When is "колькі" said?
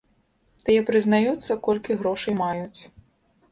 1.69-1.99